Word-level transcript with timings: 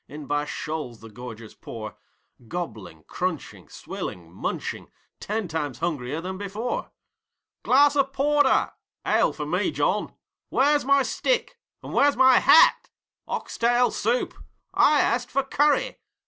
In 0.07 0.25
by 0.25 0.45
shoals 0.45 0.99
the 1.01 1.11
gorgers 1.11 1.53
pour, 1.53 1.95
Gobbling, 2.47 3.03
crunching, 3.05 3.69
swilling, 3.69 4.31
munching 4.33 4.89
ten 5.19 5.47
times 5.47 5.77
hungrier 5.77 6.19
than 6.21 6.39
before. 6.39 6.89
'Glass 7.61 7.95
of 7.95 8.11
porter!' 8.11 8.71
'Ale 9.05 9.31
for 9.33 9.45
me, 9.45 9.69
John!' 9.69 10.11
'Where's 10.49 10.85
my 10.85 11.03
stick?' 11.03 11.59
'And 11.83 11.93
where's 11.93 12.17
my 12.17 12.39
hat!' 12.39 12.89
'Oxtal 13.27 13.91
soup!' 13.91 14.33
'I 14.73 15.01
asked 15.01 15.29
for 15.29 15.43
curry!' 15.43 15.99